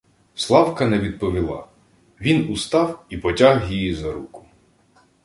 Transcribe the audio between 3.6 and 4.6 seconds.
її за руку: